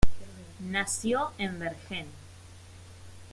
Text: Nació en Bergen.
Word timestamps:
Nació 0.61 1.29
en 1.37 1.59
Bergen. 1.59 2.07